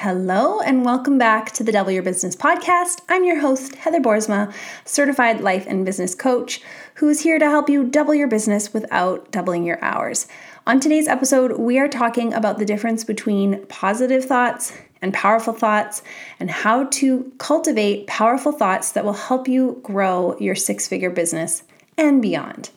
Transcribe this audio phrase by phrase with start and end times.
[0.00, 3.00] Hello, and welcome back to the Double Your Business podcast.
[3.08, 6.60] I'm your host, Heather Boersma, certified life and business coach,
[6.94, 10.28] who is here to help you double your business without doubling your hours.
[10.68, 14.72] On today's episode, we are talking about the difference between positive thoughts
[15.02, 16.02] and powerful thoughts,
[16.38, 21.64] and how to cultivate powerful thoughts that will help you grow your six figure business
[21.96, 22.70] and beyond.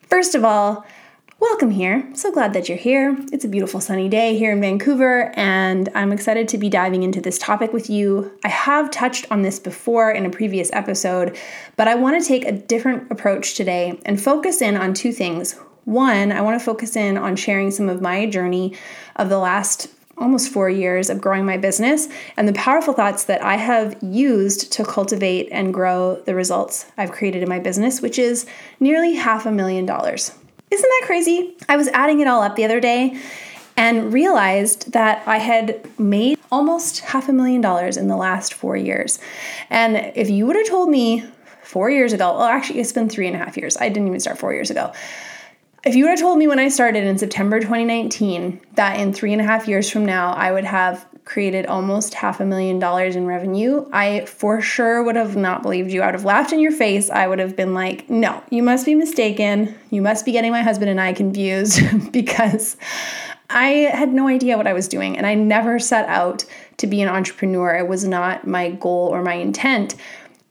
[0.00, 0.84] First of all,
[1.40, 2.04] Welcome here.
[2.14, 3.16] So glad that you're here.
[3.32, 7.20] It's a beautiful sunny day here in Vancouver, and I'm excited to be diving into
[7.20, 8.36] this topic with you.
[8.44, 11.38] I have touched on this before in a previous episode,
[11.76, 15.52] but I want to take a different approach today and focus in on two things.
[15.84, 18.74] One, I want to focus in on sharing some of my journey
[19.14, 19.86] of the last
[20.16, 24.72] almost four years of growing my business and the powerful thoughts that I have used
[24.72, 28.44] to cultivate and grow the results I've created in my business, which is
[28.80, 30.32] nearly half a million dollars.
[30.70, 31.56] Isn't that crazy?
[31.68, 33.20] I was adding it all up the other day
[33.76, 38.76] and realized that I had made almost half a million dollars in the last four
[38.76, 39.18] years.
[39.70, 41.24] And if you would have told me
[41.62, 43.76] four years ago, well, actually, it's been three and a half years.
[43.76, 44.92] I didn't even start four years ago.
[45.84, 49.32] If you would have told me when I started in September 2019 that in three
[49.32, 53.14] and a half years from now I would have created almost half a million dollars
[53.14, 56.00] in revenue, I for sure would have not believed you.
[56.00, 57.10] I would have laughed in your face.
[57.10, 59.74] I would have been like, no, you must be mistaken.
[59.90, 62.78] You must be getting my husband and I confused because
[63.50, 66.46] I had no idea what I was doing and I never set out
[66.78, 67.76] to be an entrepreneur.
[67.76, 69.96] It was not my goal or my intent.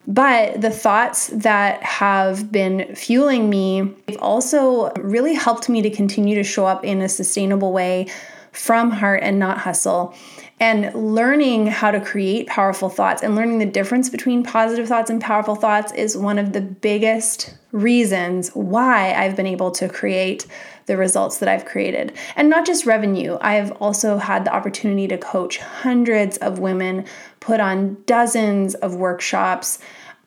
[0.06, 6.36] But the thoughts that have been fueling me have also really helped me to continue
[6.36, 8.08] to show up in a sustainable way
[8.52, 10.16] from heart and not hustle
[10.60, 15.22] and learning how to create powerful thoughts and learning the difference between positive thoughts and
[15.22, 20.48] powerful thoughts is one of the biggest reasons why I've been able to create
[20.88, 22.14] the results that I've created.
[22.36, 27.06] And not just revenue, I've also had the opportunity to coach hundreds of women,
[27.40, 29.78] put on dozens of workshops.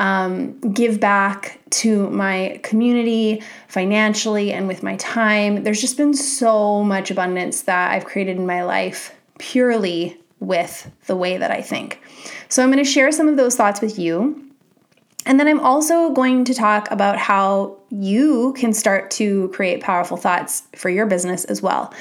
[0.01, 5.63] Um, give back to my community financially and with my time.
[5.63, 11.14] There's just been so much abundance that I've created in my life purely with the
[11.14, 12.01] way that I think.
[12.48, 14.42] So, I'm going to share some of those thoughts with you.
[15.27, 20.17] And then I'm also going to talk about how you can start to create powerful
[20.17, 21.92] thoughts for your business as well.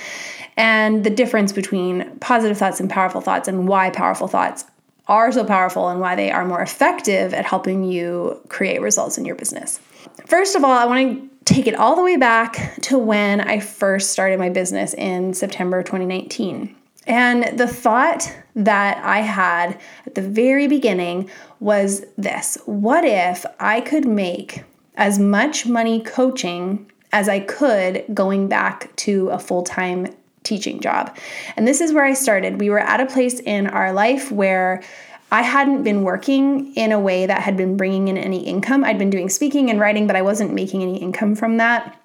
[0.55, 4.63] And the difference between positive thoughts and powerful thoughts, and why powerful thoughts
[5.09, 9.25] are so powerful and why they are more effective at helping you create results in
[9.25, 9.79] your business.
[10.25, 13.59] First of all, I want to take it all the way back to when I
[13.59, 16.75] first started my business in September 2019.
[17.07, 23.81] And the thought that I had at the very beginning was this What if I
[23.81, 24.63] could make
[24.95, 30.13] as much money coaching as I could going back to a full time
[30.49, 31.15] teaching job?
[31.55, 32.59] And this is where I started.
[32.59, 34.83] We were at a place in our life where
[35.31, 38.83] I hadn't been working in a way that had been bringing in any income.
[38.83, 41.95] I'd been doing speaking and writing, but I wasn't making any income from that.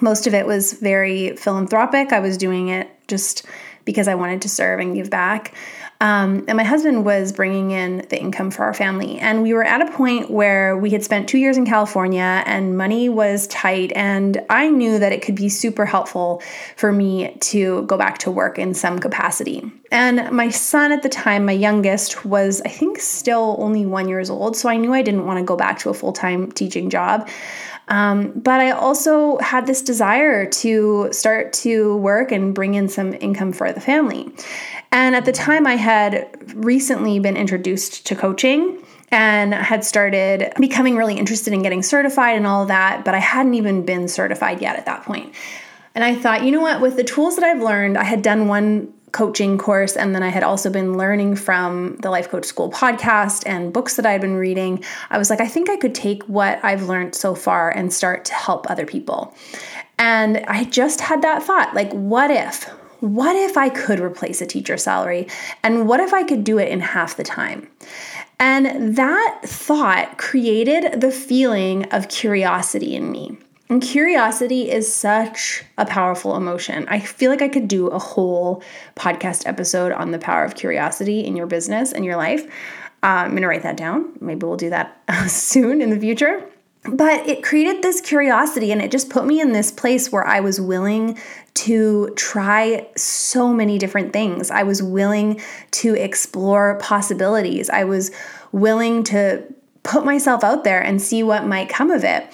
[0.00, 2.12] Most of it was very philanthropic.
[2.12, 3.46] I was doing it just
[3.84, 5.54] because I wanted to serve and give back.
[6.04, 9.18] Um, and my husband was bringing in the income for our family.
[9.20, 12.76] And we were at a point where we had spent two years in California and
[12.76, 13.90] money was tight.
[13.96, 16.42] And I knew that it could be super helpful
[16.76, 19.62] for me to go back to work in some capacity.
[19.90, 24.28] And my son at the time, my youngest, was I think still only one years
[24.28, 24.58] old.
[24.58, 27.26] So I knew I didn't want to go back to a full time teaching job.
[27.88, 33.14] Um, but I also had this desire to start to work and bring in some
[33.14, 34.32] income for the family.
[34.90, 38.78] And at the time, I had recently been introduced to coaching
[39.10, 43.18] and had started becoming really interested in getting certified and all of that, but I
[43.18, 45.34] hadn't even been certified yet at that point.
[45.94, 48.48] And I thought, you know what, with the tools that I've learned, I had done
[48.48, 49.96] one coaching course.
[49.96, 53.96] And then I had also been learning from the Life Coach School podcast and books
[53.96, 54.84] that I'd been reading.
[55.08, 58.26] I was like, I think I could take what I've learned so far and start
[58.26, 59.34] to help other people.
[59.98, 62.64] And I just had that thought like, what if?
[63.00, 65.28] What if I could replace a teacher salary?
[65.62, 67.68] And what if I could do it in half the time?
[68.40, 73.38] And that thought created the feeling of curiosity in me.
[73.70, 76.86] And curiosity is such a powerful emotion.
[76.88, 78.62] I feel like I could do a whole
[78.94, 82.44] podcast episode on the power of curiosity in your business and your life.
[83.02, 84.12] Uh, I'm going to write that down.
[84.20, 86.44] Maybe we'll do that soon in the future.
[86.84, 90.40] But it created this curiosity and it just put me in this place where I
[90.40, 91.18] was willing
[91.54, 94.50] to try so many different things.
[94.50, 95.40] I was willing
[95.72, 97.70] to explore possibilities.
[97.70, 98.10] I was
[98.52, 99.44] willing to
[99.82, 102.26] put myself out there and see what might come of it.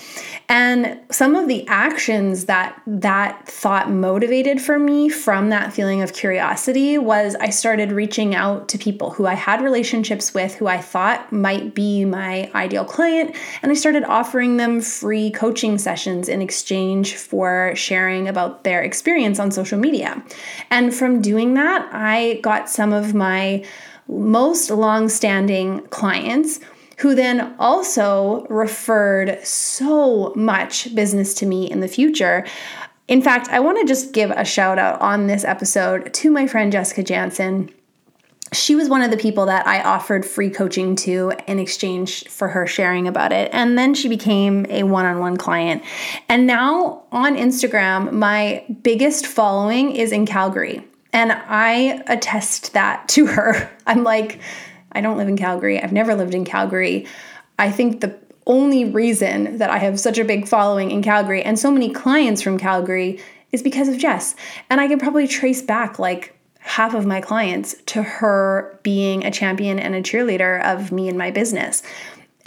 [0.50, 6.12] And some of the actions that that thought motivated for me from that feeling of
[6.12, 10.78] curiosity was I started reaching out to people who I had relationships with, who I
[10.78, 16.42] thought might be my ideal client, and I started offering them free coaching sessions in
[16.42, 20.20] exchange for sharing about their experience on social media.
[20.68, 23.64] And from doing that, I got some of my
[24.08, 26.58] most long standing clients
[27.00, 32.46] who then also referred so much business to me in the future.
[33.08, 36.46] In fact, I want to just give a shout out on this episode to my
[36.46, 37.70] friend Jessica Jansen.
[38.52, 42.48] She was one of the people that I offered free coaching to in exchange for
[42.48, 43.48] her sharing about it.
[43.54, 45.82] And then she became a one on one client.
[46.28, 50.84] And now on Instagram, my biggest following is in Calgary.
[51.12, 53.70] And I attest that to her.
[53.86, 54.40] I'm like,
[54.92, 55.80] I don't live in Calgary.
[55.80, 57.06] I've never lived in Calgary.
[57.58, 61.58] I think the only reason that I have such a big following in Calgary and
[61.58, 63.20] so many clients from Calgary
[63.52, 64.34] is because of Jess.
[64.68, 69.30] And I can probably trace back like half of my clients to her being a
[69.30, 71.82] champion and a cheerleader of me and my business.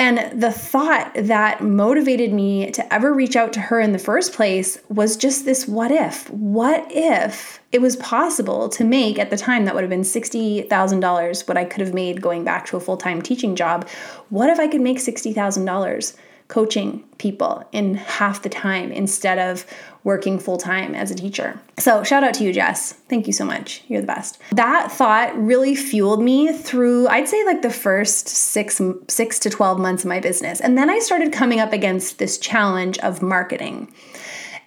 [0.04, 4.34] And the thought that motivated me to ever reach out to her in the first
[4.34, 6.30] place was just this what if?
[6.30, 11.48] What if it was possible to make at the time that would have been $60,000
[11.48, 13.88] what I could have made going back to a full time teaching job?
[14.28, 16.16] What if I could make $60,000
[16.54, 19.66] coaching people in half the time instead of
[20.04, 21.60] working full time as a teacher.
[21.80, 22.94] So, shout out to you, Jess.
[23.10, 23.82] Thank you so much.
[23.88, 24.38] You're the best.
[24.52, 29.80] That thought really fueled me through, I'd say, like the first six, six to 12
[29.80, 30.62] months of my business.
[30.62, 33.92] And then I started coming up against this challenge of marketing.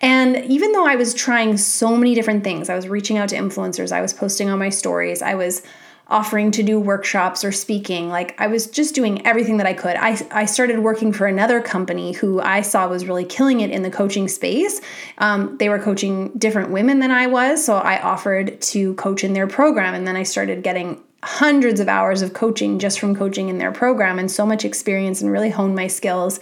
[0.00, 3.36] And even though I was trying so many different things, I was reaching out to
[3.36, 5.62] influencers, I was posting on my stories, I was
[6.08, 8.08] offering to do workshops or speaking.
[8.08, 9.96] Like I was just doing everything that I could.
[9.96, 13.82] I, I started working for another company who I saw was really killing it in
[13.82, 14.80] the coaching space.
[15.18, 17.64] Um, they were coaching different women than I was.
[17.64, 19.94] So I offered to coach in their program.
[19.94, 23.72] And then I started getting hundreds of hours of coaching just from coaching in their
[23.72, 26.38] program and so much experience and really honed my skills.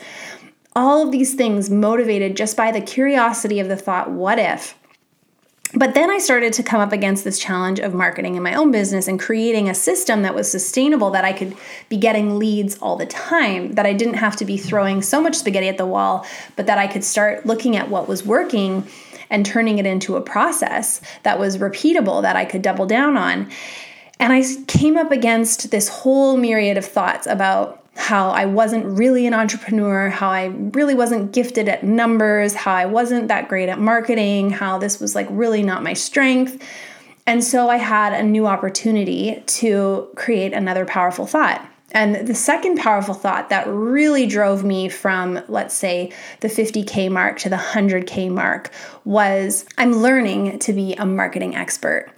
[0.77, 4.75] All of these things motivated just by the curiosity of the thought, what if?
[5.77, 8.71] But then I started to come up against this challenge of marketing in my own
[8.71, 11.57] business and creating a system that was sustainable, that I could
[11.89, 15.35] be getting leads all the time, that I didn't have to be throwing so much
[15.35, 18.87] spaghetti at the wall, but that I could start looking at what was working
[19.31, 23.51] and turning it into a process that was repeatable, that I could double down on.
[24.21, 29.27] And I came up against this whole myriad of thoughts about how I wasn't really
[29.27, 33.79] an entrepreneur, how I really wasn't gifted at numbers, how I wasn't that great at
[33.79, 36.63] marketing, how this was like really not my strength.
[37.27, 41.67] And so I had a new opportunity to create another powerful thought.
[41.93, 47.39] And the second powerful thought that really drove me from, let's say, the 50K mark
[47.39, 48.71] to the 100K mark
[49.05, 52.11] was I'm learning to be a marketing expert.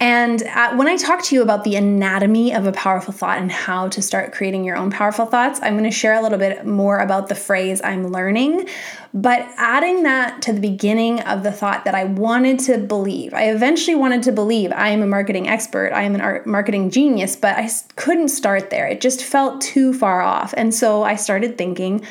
[0.00, 3.52] And uh, when I talk to you about the anatomy of a powerful thought and
[3.52, 6.64] how to start creating your own powerful thoughts, I'm going to share a little bit
[6.64, 8.66] more about the phrase I'm learning.
[9.12, 13.50] But adding that to the beginning of the thought that I wanted to believe, I
[13.50, 17.36] eventually wanted to believe I am a marketing expert, I am an art marketing genius,
[17.36, 18.86] but I couldn't start there.
[18.86, 20.54] It just felt too far off.
[20.56, 22.06] And so I started thinking,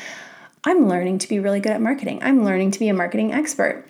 [0.62, 2.22] I'm learning to be really good at marketing.
[2.22, 3.84] I'm learning to be a marketing expert.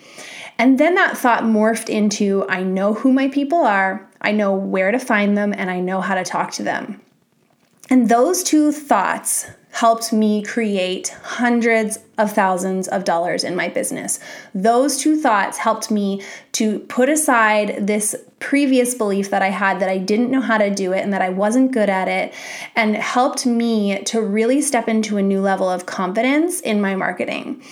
[0.60, 4.92] And then that thought morphed into I know who my people are, I know where
[4.92, 7.00] to find them, and I know how to talk to them.
[7.88, 14.20] And those two thoughts helped me create hundreds of thousands of dollars in my business.
[14.54, 19.88] Those two thoughts helped me to put aside this previous belief that I had that
[19.88, 22.34] I didn't know how to do it and that I wasn't good at it,
[22.76, 27.62] and helped me to really step into a new level of confidence in my marketing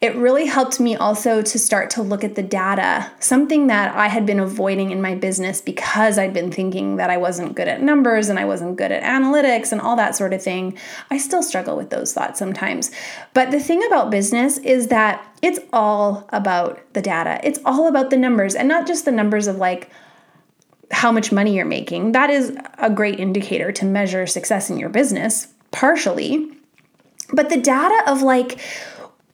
[0.00, 4.08] it really helped me also to start to look at the data, something that I
[4.08, 7.82] had been avoiding in my business because I'd been thinking that I wasn't good at
[7.82, 10.78] numbers and I wasn't good at analytics and all that sort of thing.
[11.10, 12.90] I still struggle with those thoughts sometimes.
[13.34, 18.08] But the thing about business is that it's all about the data, it's all about
[18.08, 19.90] the numbers, and not just the numbers of like,
[20.92, 22.12] how much money you're making.
[22.12, 26.50] That is a great indicator to measure success in your business, partially.
[27.32, 28.58] But the data of like,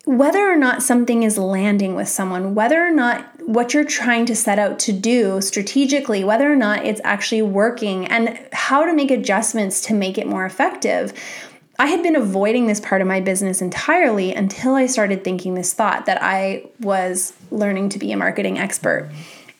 [0.06, 4.36] whether or not something is landing with someone, whether or not what you're trying to
[4.36, 9.10] set out to do strategically, whether or not it's actually working, and how to make
[9.10, 11.12] adjustments to make it more effective.
[11.80, 15.72] I had been avoiding this part of my business entirely until I started thinking this
[15.72, 19.10] thought that I was learning to be a marketing expert.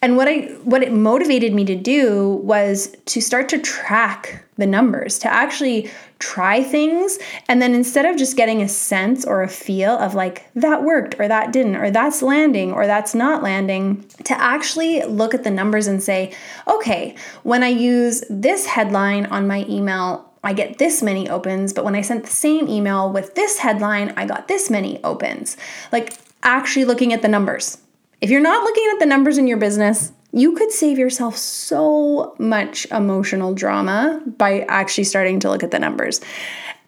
[0.01, 4.67] And what I what it motivated me to do was to start to track the
[4.67, 9.49] numbers, to actually try things and then instead of just getting a sense or a
[9.49, 14.03] feel of like that worked or that didn't or that's landing or that's not landing,
[14.25, 16.33] to actually look at the numbers and say,
[16.67, 21.85] "Okay, when I use this headline on my email, I get this many opens, but
[21.85, 25.57] when I sent the same email with this headline, I got this many opens."
[25.93, 27.79] Like actually looking at the numbers.
[28.21, 32.35] If you're not looking at the numbers in your business, you could save yourself so
[32.39, 36.21] much emotional drama by actually starting to look at the numbers.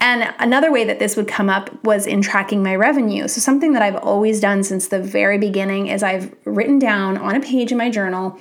[0.00, 3.26] And another way that this would come up was in tracking my revenue.
[3.26, 7.34] So, something that I've always done since the very beginning is I've written down on
[7.34, 8.38] a page in my journal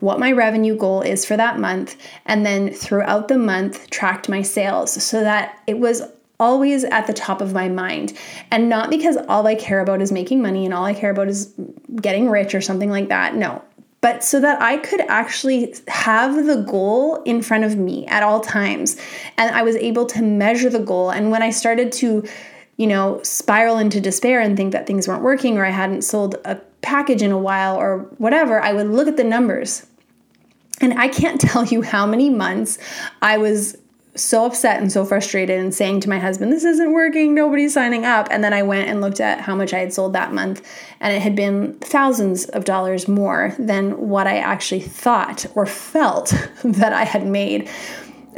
[0.00, 4.42] what my revenue goal is for that month, and then throughout the month, tracked my
[4.42, 6.02] sales so that it was
[6.40, 8.14] always at the top of my mind.
[8.50, 11.28] And not because all I care about is making money and all I care about
[11.28, 11.52] is
[12.00, 13.34] getting rich or something like that.
[13.34, 13.62] No,
[14.00, 18.40] but so that I could actually have the goal in front of me at all
[18.40, 18.96] times.
[19.36, 21.10] And I was able to measure the goal.
[21.10, 22.26] And when I started to,
[22.78, 26.36] you know, spiral into despair and think that things weren't working or I hadn't sold
[26.46, 29.86] a package in a while or whatever, I would look at the numbers.
[30.80, 32.78] And I can't tell you how many months
[33.20, 33.76] I was
[34.16, 38.04] so upset and so frustrated and saying to my husband, This isn't working, nobody's signing
[38.04, 38.28] up.
[38.30, 40.66] And then I went and looked at how much I had sold that month,
[41.00, 46.34] and it had been thousands of dollars more than what I actually thought or felt
[46.64, 47.68] that I had made.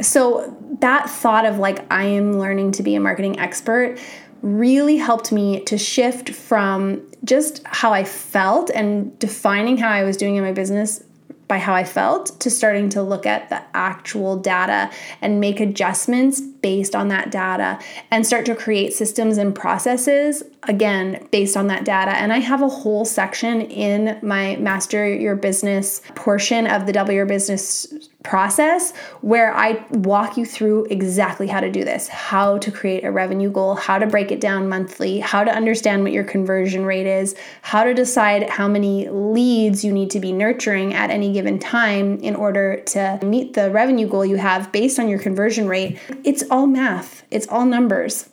[0.01, 3.99] So that thought of like, I am learning to be a marketing expert
[4.43, 10.17] really helped me to shift from just how I felt and defining how I was
[10.17, 11.01] doing in my business
[11.47, 14.89] by how I felt to starting to look at the actual data
[15.21, 17.79] and make adjustments based on that data
[18.11, 22.11] and start to create systems and processes again based on that data.
[22.11, 27.13] And I have a whole section in my Master Your Business portion of the Double
[27.13, 32.71] Your Business process where I walk you through exactly how to do this, how to
[32.71, 36.23] create a revenue goal, how to break it down monthly, how to understand what your
[36.23, 41.09] conversion rate is, how to decide how many leads you need to be nurturing at
[41.09, 45.19] any given time in order to meet the revenue goal you have based on your
[45.19, 45.99] conversion rate.
[46.23, 48.29] It's all math, it's all numbers.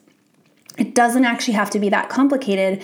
[0.78, 2.82] It doesn't actually have to be that complicated.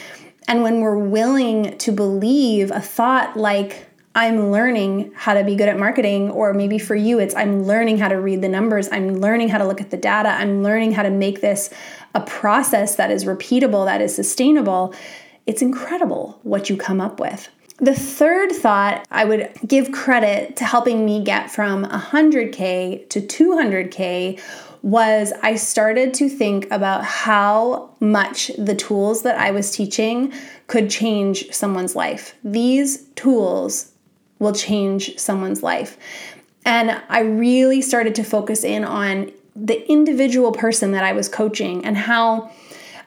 [0.49, 3.87] And when we're willing to believe a thought like,
[4.17, 7.99] I'm learning how to be good at marketing, or maybe for you, it's I'm learning
[7.99, 10.93] how to read the numbers, I'm learning how to look at the data, I'm learning
[10.93, 11.69] how to make this
[12.15, 14.95] a process that is repeatable, that is sustainable.
[15.45, 17.51] It's incredible what you come up with.
[17.77, 24.41] The third thought I would give credit to helping me get from 100K to 200K
[24.81, 30.33] was I started to think about how much the tools that I was teaching
[30.69, 32.35] could change someone's life.
[32.43, 33.93] These tools
[34.39, 35.97] will change someone's life.
[36.65, 41.85] And I really started to focus in on the individual person that I was coaching
[41.85, 42.51] and how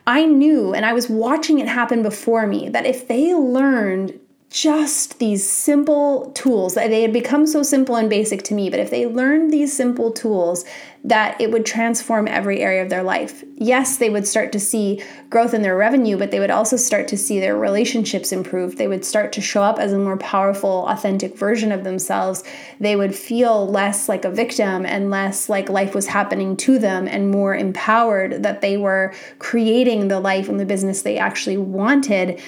[0.08, 5.20] I knew and I was watching it happen before me that if they learned just
[5.20, 6.74] these simple tools.
[6.74, 9.75] That they had become so simple and basic to me but if they learned these
[9.75, 10.65] simple tools
[11.03, 13.44] that it would transform every area of their life.
[13.56, 17.08] Yes they would start to see growth in their revenue but they would also start
[17.10, 18.77] to see their relationships improve.
[18.77, 22.44] They would start to show up as a more powerful authentic version of themselves.
[22.79, 27.08] They would feel less like a victim and less like life was happening to them
[27.08, 32.41] and more empowered that they were creating the life and the business they actually wanted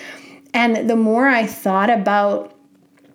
[0.54, 2.56] and the more I thought about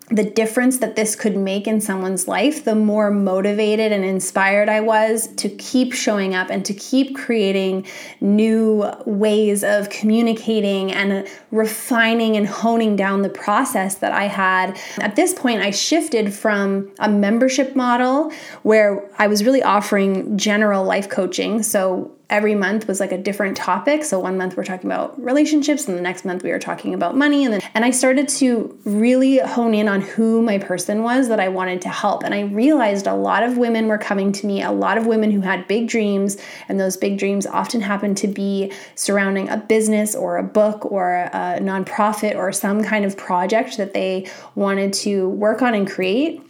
[0.08, 4.80] the difference that this could make in someone's life, the more motivated and inspired I
[4.80, 7.86] was to keep showing up and to keep creating
[8.20, 14.78] new ways of communicating and refining and honing down the process that I had.
[15.00, 18.30] At this point, I shifted from a membership model
[18.62, 21.64] where I was really offering general life coaching.
[21.64, 24.02] So every month was like a different topic.
[24.02, 27.16] So one month we're talking about relationships, and the next month we were talking about
[27.16, 27.44] money.
[27.44, 31.40] And then and I started to really hone in on who my person was that
[31.40, 32.24] I wanted to help.
[32.24, 35.30] And I realized a lot of women were coming to me, a lot of women
[35.30, 36.36] who had big dreams,
[36.68, 41.14] and those big dreams often happened to be surrounding a business or a book or
[41.32, 46.42] a nonprofit or some kind of project that they wanted to work on and create.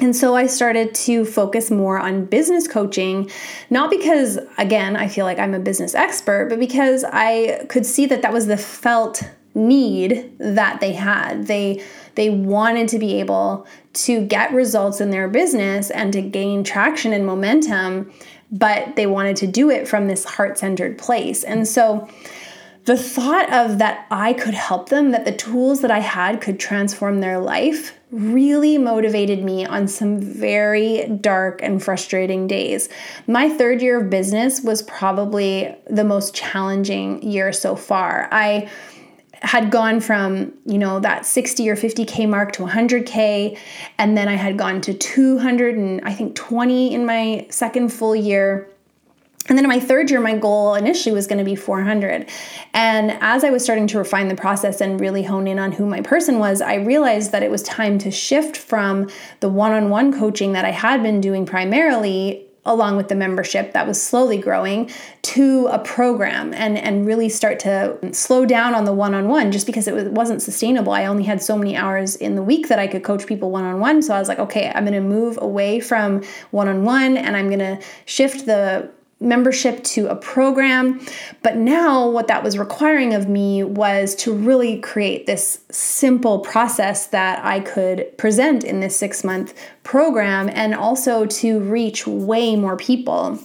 [0.00, 3.30] And so I started to focus more on business coaching,
[3.70, 8.06] not because, again, I feel like I'm a business expert, but because I could see
[8.06, 9.22] that that was the felt
[9.54, 11.46] need that they had.
[11.46, 11.82] They
[12.16, 17.12] they wanted to be able to get results in their business and to gain traction
[17.12, 18.12] and momentum,
[18.50, 21.44] but they wanted to do it from this heart-centered place.
[21.44, 22.08] And so
[22.84, 26.60] the thought of that I could help them, that the tools that I had could
[26.60, 32.88] transform their life, really motivated me on some very dark and frustrating days.
[33.26, 38.28] My third year of business was probably the most challenging year so far.
[38.30, 38.70] I
[39.40, 43.58] had gone from, you know, that 60 or 50K mark to 100K.
[43.98, 48.16] And then I had gone to 200 and I think 20 in my second full
[48.16, 48.68] year.
[49.48, 52.28] And then in my third year, my goal initially was going to be 400.
[52.72, 55.84] And as I was starting to refine the process and really hone in on who
[55.84, 59.10] my person was, I realized that it was time to shift from
[59.40, 63.72] the one on one coaching that I had been doing primarily along with the membership
[63.72, 68.84] that was slowly growing to a program and and really start to slow down on
[68.84, 72.36] the one-on-one just because it was, wasn't sustainable i only had so many hours in
[72.36, 74.94] the week that i could coach people one-on-one so i was like okay i'm going
[74.94, 76.22] to move away from
[76.52, 78.90] one-on-one and i'm going to shift the
[79.24, 81.04] membership to a program.
[81.42, 87.06] But now, what that was requiring of me was to really create this simple process
[87.08, 92.76] that I could present in this six month program and also to reach way more
[92.76, 93.38] people.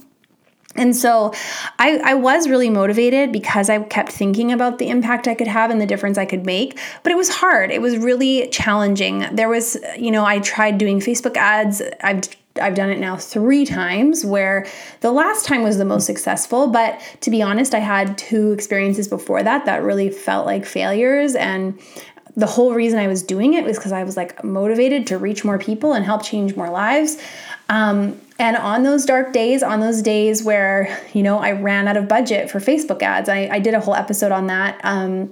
[0.75, 1.33] And so
[1.79, 5.71] I, I, was really motivated because I kept thinking about the impact I could have
[5.71, 6.79] and the difference I could make.
[7.01, 7.71] But it was hard.
[7.71, 9.25] It was really challenging.
[9.35, 11.81] There was, you know, I tried doing Facebook ads.
[12.01, 12.21] I've
[12.59, 14.67] I've done it now three times where
[15.01, 16.67] the last time was the most successful.
[16.67, 21.35] But to be honest, I had two experiences before that that really felt like failures.
[21.35, 21.79] And
[22.35, 25.43] the whole reason I was doing it was because I was like motivated to reach
[25.43, 27.17] more people and help change more lives.
[27.69, 31.97] Um, and on those dark days, on those days where, you know, I ran out
[31.97, 34.79] of budget for Facebook ads, I, I did a whole episode on that.
[34.83, 35.31] Um,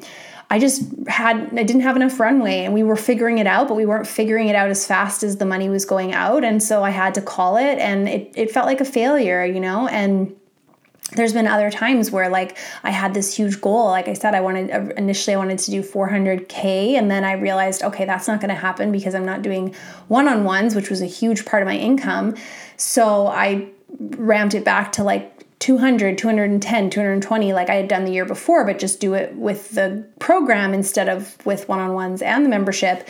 [0.49, 3.75] I just had I didn't have enough runway and we were figuring it out, but
[3.75, 6.43] we weren't figuring it out as fast as the money was going out.
[6.43, 9.59] And so I had to call it and it, it felt like a failure, you
[9.59, 10.33] know, and
[11.13, 13.85] there's been other times where like I had this huge goal.
[13.85, 17.33] Like I said, I wanted uh, initially I wanted to do 400k, and then I
[17.33, 19.73] realized okay, that's not going to happen because I'm not doing
[20.09, 22.35] one-on-ones, which was a huge part of my income.
[22.75, 28.11] So I ramped it back to like 200, 210, 220 like I had done the
[28.11, 32.21] year before, but just do it with the program instead of with one on ones
[32.21, 33.07] and the membership.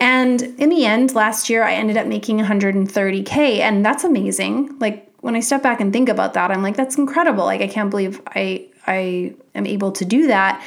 [0.00, 4.78] And in the end, last year I ended up making 130K, and that's amazing.
[4.78, 7.44] Like when I step back and think about that, I'm like, that's incredible.
[7.44, 10.62] Like I can't believe I I am able to do that.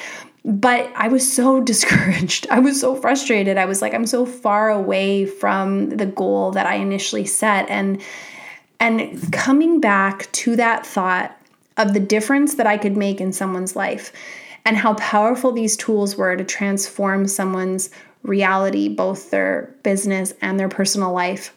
[0.46, 2.48] But I was so discouraged.
[2.50, 3.58] I was so frustrated.
[3.58, 7.70] I was like, I'm so far away from the goal that I initially set.
[7.70, 8.02] And
[8.86, 11.36] and coming back to that thought
[11.76, 14.14] of the difference that I could make in someone's life
[14.64, 17.90] and how powerful these tools were to transform someone's
[18.22, 21.52] reality, both their business and their personal life.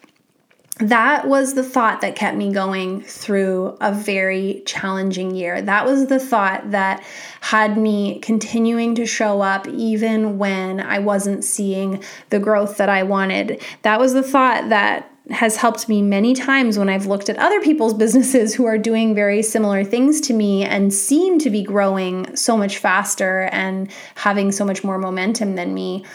[0.79, 5.61] That was the thought that kept me going through a very challenging year.
[5.61, 7.03] That was the thought that
[7.41, 13.03] had me continuing to show up even when I wasn't seeing the growth that I
[13.03, 13.61] wanted.
[13.83, 17.61] That was the thought that has helped me many times when I've looked at other
[17.61, 22.35] people's businesses who are doing very similar things to me and seem to be growing
[22.35, 26.05] so much faster and having so much more momentum than me.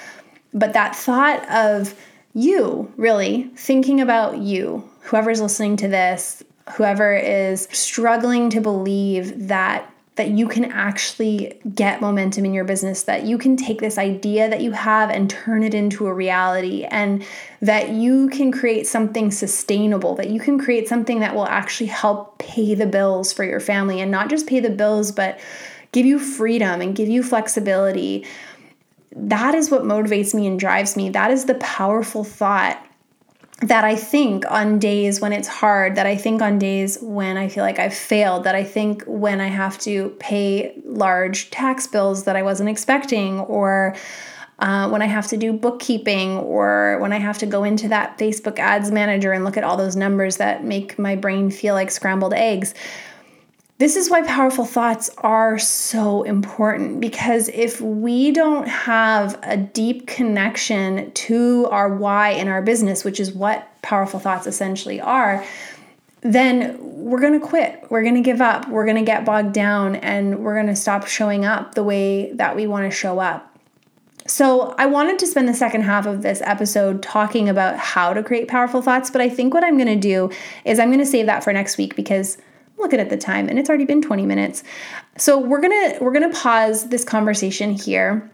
[0.53, 1.95] But that thought of
[2.35, 6.43] you, really, thinking about you, whoever's listening to this,
[6.75, 13.03] whoever is struggling to believe that that you can actually get momentum in your business,
[13.03, 16.85] that you can take this idea that you have and turn it into a reality,
[16.85, 17.25] and
[17.61, 22.39] that you can create something sustainable, that you can create something that will actually help
[22.39, 25.41] pay the bills for your family and not just pay the bills, but
[25.91, 28.25] give you freedom and give you flexibility.
[29.17, 31.09] That is what motivates me and drives me.
[31.09, 32.85] That is the powerful thought
[33.61, 37.49] that I think on days when it's hard, that I think on days when I
[37.49, 42.25] feel like I've failed, that I think when I have to pay large tax bills
[42.25, 43.95] that I wasn't expecting, or
[44.59, 48.19] uh, when I have to do bookkeeping, or when I have to go into that
[48.19, 51.91] Facebook ads manager and look at all those numbers that make my brain feel like
[51.91, 52.75] scrambled eggs.
[53.79, 60.07] This is why powerful thoughts are so important because if we don't have a deep
[60.07, 65.45] connection to our why in our business, which is what powerful thoughts essentially are,
[66.21, 67.85] then we're going to quit.
[67.91, 68.69] We're going to give up.
[68.69, 72.33] We're going to get bogged down and we're going to stop showing up the way
[72.35, 73.51] that we want to show up.
[74.27, 78.23] So, I wanted to spend the second half of this episode talking about how to
[78.23, 80.31] create powerful thoughts, but I think what I'm going to do
[80.65, 82.39] is I'm going to save that for next week because
[82.85, 84.63] looking at the time and it's already been 20 minutes.
[85.19, 88.31] So we're going to we're going to pause this conversation here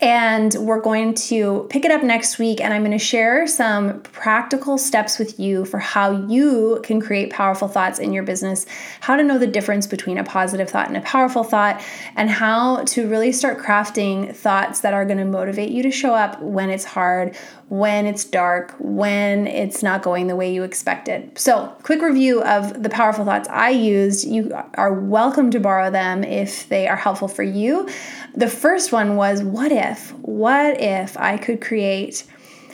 [0.00, 4.00] and we're going to pick it up next week and I'm going to share some
[4.02, 8.66] practical steps with you for how you can create powerful thoughts in your business,
[9.00, 11.82] how to know the difference between a positive thought and a powerful thought,
[12.16, 16.14] and how to really start crafting thoughts that are going to motivate you to show
[16.14, 17.36] up when it's hard,
[17.70, 21.38] when it's dark, when it's not going the way you expected.
[21.38, 24.26] So, quick review of the powerful thoughts I used.
[24.26, 27.88] You are welcome to borrow them if they are helpful for you.
[28.34, 30.12] The first one was what if?
[30.14, 32.24] What if I could create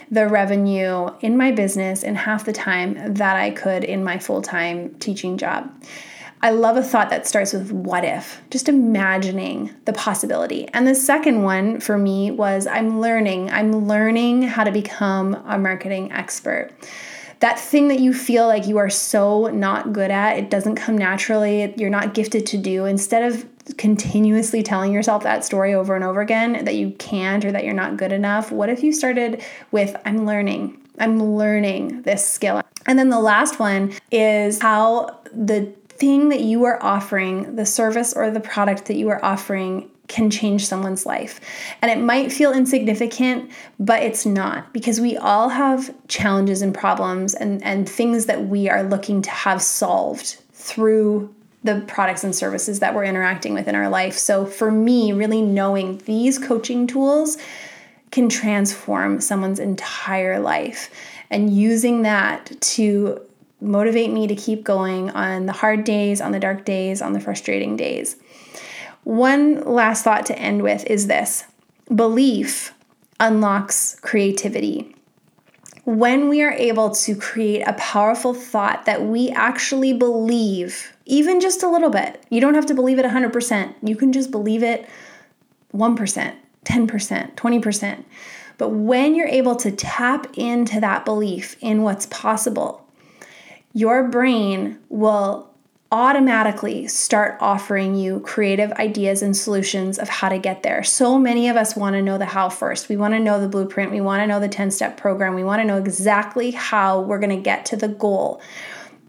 [0.09, 4.41] the revenue in my business in half the time that I could in my full
[4.41, 5.71] time teaching job?
[6.41, 10.67] I love a thought that starts with what if, just imagining the possibility.
[10.67, 13.49] And the second one for me was I'm learning.
[13.49, 16.71] I'm learning how to become a marketing expert.
[17.39, 20.97] That thing that you feel like you are so not good at, it doesn't come
[20.97, 23.45] naturally, you're not gifted to do, instead of
[23.77, 27.73] continuously telling yourself that story over and over again that you can't or that you're
[27.73, 30.81] not good enough, what if you started with I'm learning?
[30.99, 32.61] I'm learning this skill.
[32.85, 38.13] And then the last one is how the thing that you are offering, the service
[38.13, 41.41] or the product that you are offering, can change someone's life.
[41.81, 47.33] And it might feel insignificant, but it's not because we all have challenges and problems
[47.33, 51.33] and, and things that we are looking to have solved through
[51.63, 54.17] the products and services that we're interacting with in our life.
[54.17, 57.37] So for me, really knowing these coaching tools
[58.11, 60.89] can transform someone's entire life
[61.29, 63.19] and using that to
[63.59, 67.19] motivate me to keep going on the hard days, on the dark days, on the
[67.19, 68.17] frustrating days.
[69.03, 71.45] One last thought to end with is this
[71.93, 72.73] belief
[73.19, 74.93] unlocks creativity.
[75.85, 81.63] When we are able to create a powerful thought that we actually believe, even just
[81.63, 83.73] a little bit, you don't have to believe it 100%.
[83.81, 84.87] You can just believe it
[85.73, 88.03] 1%, 10%, 20%.
[88.57, 92.86] But when you're able to tap into that belief in what's possible,
[93.73, 95.47] your brain will
[95.91, 100.83] automatically start offering you creative ideas and solutions of how to get there.
[100.83, 102.89] So many of us want to know the how first.
[102.89, 103.91] We want to know the blueprint.
[103.91, 105.33] We want to know the 10 step program.
[105.33, 108.41] We want to know exactly how we're going to get to the goal.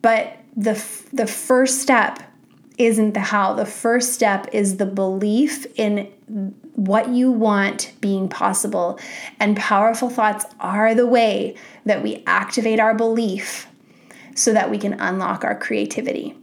[0.03, 0.73] But the,
[1.13, 2.23] the first step
[2.79, 3.55] isn't the how.
[3.55, 6.13] The first step is the belief in
[6.77, 9.01] what you want being possible.
[9.41, 13.67] And powerful thoughts are the way that we activate our belief
[14.39, 16.37] so that we can unlock our creativity.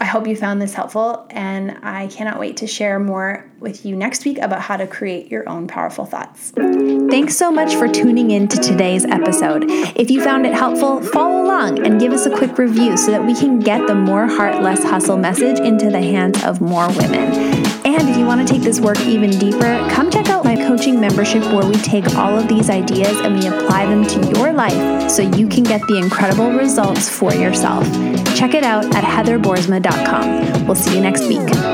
[0.00, 3.94] I hope you found this helpful, and I cannot wait to share more with you
[3.94, 6.52] next week about how to create your own powerful thoughts.
[6.56, 9.64] Thanks so much for tuning in to today's episode.
[9.68, 13.24] If you found it helpful, follow along and give us a quick review so that
[13.24, 17.32] we can get the more heart, less hustle message into the hands of more women.
[17.84, 21.00] And if you want to take this work even deeper, come check out my coaching
[21.00, 25.10] membership where we take all of these ideas and we apply them to your life
[25.10, 27.84] so you can get the incredible results for yourself.
[28.36, 30.66] Check it out at heatherboersma.com.
[30.66, 31.71] We'll see you next week.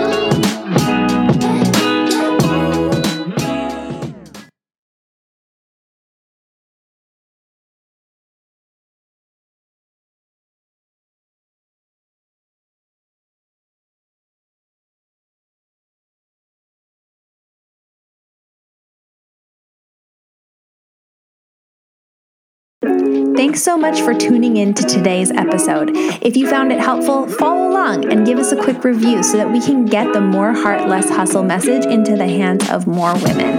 [23.08, 25.90] Thanks so much for tuning in to today's episode.
[26.20, 29.50] If you found it helpful, follow along and give us a quick review so that
[29.50, 33.58] we can get the more heart, less hustle message into the hands of more women.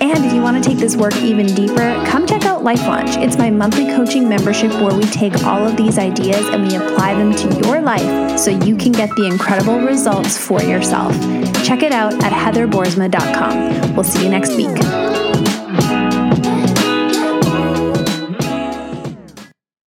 [0.00, 3.16] And if you want to take this work even deeper, come check out Life Launch.
[3.16, 7.14] It's my monthly coaching membership where we take all of these ideas and we apply
[7.14, 11.12] them to your life so you can get the incredible results for yourself.
[11.64, 13.94] Check it out at heatherboersma.com.
[13.94, 15.27] We'll see you next week.